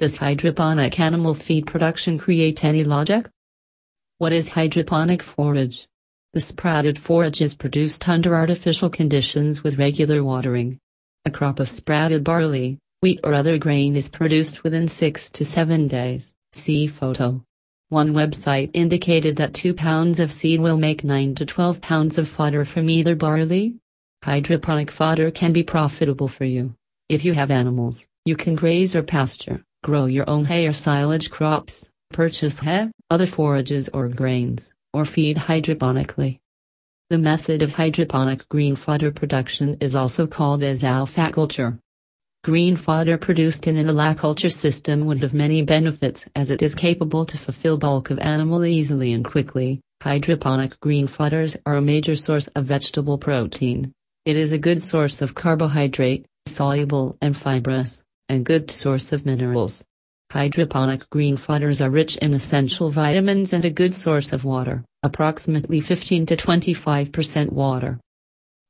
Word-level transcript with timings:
Does 0.00 0.16
hydroponic 0.16 0.98
animal 0.98 1.34
feed 1.34 1.66
production 1.66 2.16
create 2.16 2.64
any 2.64 2.84
logic? 2.84 3.28
What 4.16 4.32
is 4.32 4.48
hydroponic 4.48 5.22
forage? 5.22 5.86
The 6.32 6.40
sprouted 6.40 6.98
forage 6.98 7.42
is 7.42 7.54
produced 7.54 8.08
under 8.08 8.34
artificial 8.34 8.88
conditions 8.88 9.62
with 9.62 9.78
regular 9.78 10.24
watering. 10.24 10.78
A 11.26 11.30
crop 11.30 11.60
of 11.60 11.68
sprouted 11.68 12.24
barley, 12.24 12.78
wheat 13.02 13.20
or 13.24 13.34
other 13.34 13.58
grain 13.58 13.94
is 13.94 14.08
produced 14.08 14.64
within 14.64 14.88
6 14.88 15.30
to 15.32 15.44
7 15.44 15.86
days. 15.86 16.32
See 16.54 16.86
photo. 16.86 17.44
One 17.90 18.14
website 18.14 18.70
indicated 18.72 19.36
that 19.36 19.52
2 19.52 19.74
pounds 19.74 20.18
of 20.18 20.32
seed 20.32 20.62
will 20.62 20.78
make 20.78 21.04
9 21.04 21.34
to 21.34 21.44
12 21.44 21.82
pounds 21.82 22.16
of 22.16 22.26
fodder 22.26 22.64
from 22.64 22.88
either 22.88 23.14
barley. 23.14 23.76
Hydroponic 24.24 24.90
fodder 24.90 25.30
can 25.30 25.52
be 25.52 25.62
profitable 25.62 26.28
for 26.28 26.46
you. 26.46 26.74
If 27.10 27.22
you 27.22 27.34
have 27.34 27.50
animals, 27.50 28.06
you 28.24 28.34
can 28.34 28.54
graze 28.54 28.96
or 28.96 29.02
pasture, 29.02 29.62
grow 29.82 30.04
your 30.04 30.28
own 30.28 30.44
hay 30.44 30.66
or 30.66 30.72
silage 30.72 31.30
crops, 31.30 31.88
purchase 32.10 32.58
hay, 32.58 32.90
other 33.10 33.26
forages 33.26 33.88
or 33.92 34.08
grains, 34.08 34.72
or 34.92 35.04
feed 35.04 35.36
hydroponically. 35.36 36.38
The 37.08 37.18
method 37.18 37.62
of 37.62 37.74
hydroponic 37.74 38.48
green 38.48 38.76
fodder 38.76 39.10
production 39.10 39.76
is 39.80 39.96
also 39.96 40.26
called 40.26 40.62
as 40.62 40.82
alfaculture. 40.82 41.78
Green 42.44 42.76
fodder 42.76 43.18
produced 43.18 43.66
in 43.66 43.76
an 43.76 43.88
alfaculture 43.88 44.52
system 44.52 45.06
would 45.06 45.20
have 45.20 45.34
many 45.34 45.62
benefits 45.62 46.28
as 46.34 46.50
it 46.50 46.62
is 46.62 46.74
capable 46.74 47.26
to 47.26 47.36
fulfill 47.36 47.76
bulk 47.76 48.10
of 48.10 48.18
animal 48.18 48.64
easily 48.64 49.12
and 49.12 49.24
quickly. 49.24 49.80
Hydroponic 50.02 50.78
green 50.80 51.06
fodders 51.06 51.56
are 51.66 51.76
a 51.76 51.82
major 51.82 52.16
source 52.16 52.46
of 52.48 52.64
vegetable 52.64 53.18
protein. 53.18 53.92
It 54.24 54.36
is 54.36 54.52
a 54.52 54.58
good 54.58 54.80
source 54.82 55.20
of 55.20 55.34
carbohydrate, 55.34 56.26
soluble 56.46 57.18
and 57.20 57.36
fibrous, 57.36 58.02
and 58.30 58.46
good 58.46 58.70
source 58.70 59.12
of 59.12 59.26
minerals. 59.26 59.84
Hydroponic 60.32 61.10
green 61.10 61.36
fodders 61.36 61.84
are 61.84 61.90
rich 61.90 62.16
in 62.18 62.32
essential 62.32 62.88
vitamins 62.88 63.52
and 63.52 63.64
a 63.64 63.70
good 63.70 63.92
source 63.92 64.32
of 64.32 64.44
water, 64.44 64.84
approximately 65.02 65.80
15 65.80 66.26
to 66.26 66.36
25% 66.36 67.50
water. 67.50 67.98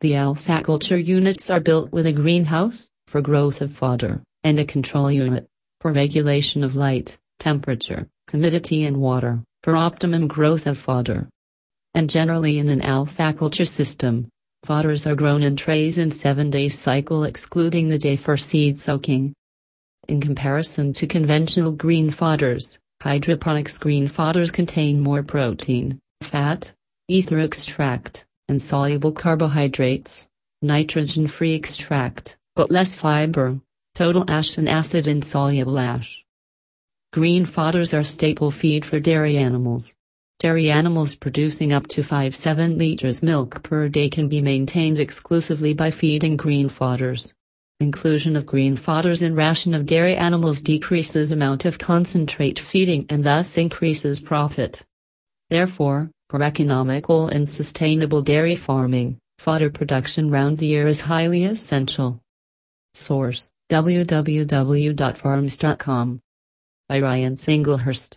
The 0.01 0.13
alfaculture 0.13 1.05
units 1.05 1.51
are 1.51 1.61
built 1.61 1.93
with 1.93 2.07
a 2.07 2.13
greenhouse, 2.13 2.89
for 3.07 3.21
growth 3.21 3.61
of 3.61 3.73
fodder, 3.73 4.23
and 4.43 4.59
a 4.59 4.65
control 4.65 5.13
unit, 5.13 5.47
for 5.83 5.93
regulation 5.93 6.65
of 6.65 6.75
light, 6.75 7.19
temperature, 7.39 8.09
humidity 8.31 8.87
and 8.87 8.97
water, 8.97 9.43
for 9.63 9.77
optimum 9.77 10.27
growth 10.27 10.67
of 10.67 10.79
fodder. 10.79 11.29
And 11.93 12.09
generally 12.09 12.59
in 12.59 12.71
an 12.71 12.81
alfaculture 12.81 13.69
system, 13.69 14.29
fodders 14.65 15.07
are 15.07 15.17
grown 15.17 15.43
in 15.43 15.57
trays 15.57 15.99
in 15.99 16.11
7 16.11 16.49
days 16.49 16.79
cycle 16.79 17.25
excluding 17.25 17.89
the 17.89 17.99
day 17.99 18.17
for 18.17 18.39
seed 18.39 18.79
soaking. 18.79 19.35
In 20.11 20.21
comparison 20.21 20.93
to 20.95 21.07
conventional 21.07 21.71
green 21.71 22.11
fodders, 22.11 22.79
hydroponics 23.01 23.79
green 23.79 24.09
fodders 24.09 24.53
contain 24.53 24.99
more 24.99 25.23
protein, 25.23 26.01
fat, 26.21 26.73
ether 27.07 27.39
extract, 27.39 28.27
and 28.49 28.61
soluble 28.61 29.13
carbohydrates, 29.13 30.27
nitrogen-free 30.63 31.55
extract, 31.55 32.37
but 32.57 32.73
less 32.73 32.93
fiber, 32.97 33.61
total 33.95 34.29
ash 34.29 34.59
and 34.59 34.69
acid 34.69 35.07
insoluble 35.07 35.79
ash. 35.79 36.25
Green 37.13 37.47
fodders 37.47 37.97
are 37.97 38.03
staple 38.03 38.51
feed 38.51 38.85
for 38.85 38.99
dairy 38.99 39.37
animals. 39.37 39.95
Dairy 40.41 40.73
animals 40.73 41.15
producing 41.15 41.73
up 41.73 41.87
to 41.87 42.03
5-7 42.03 42.77
liters 42.77 43.23
milk 43.23 43.63
per 43.63 43.89
day 43.89 44.11
can 44.11 44.29
be 44.29 44.43
maintained 44.43 44.99
exclusively 44.99 45.73
by 45.73 45.93
feeding 45.93 46.37
green 46.37 46.69
fodders. 46.69 47.33
Inclusion 47.81 48.37
of 48.37 48.45
green 48.45 48.77
fodders 48.77 49.23
in 49.23 49.35
ration 49.35 49.73
of 49.73 49.87
dairy 49.87 50.15
animals 50.15 50.61
decreases 50.61 51.33
amount 51.33 51.65
of 51.65 51.79
concentrate 51.79 52.59
feeding 52.59 53.07
and 53.09 53.25
thus 53.25 53.57
increases 53.57 54.21
profit. 54.21 54.83
Therefore, 55.49 56.11
for 56.29 56.43
economical 56.43 57.29
and 57.29 57.49
sustainable 57.49 58.21
dairy 58.21 58.55
farming, 58.55 59.17
fodder 59.39 59.71
production 59.71 60.31
round 60.31 60.59
the 60.59 60.67
year 60.67 60.89
is 60.89 61.01
highly 61.01 61.45
essential. 61.45 62.21
Source 62.93 63.49
www.farms.com 63.71 66.21
by 66.87 67.01
Ryan 67.01 67.37
Singlehurst 67.37 68.17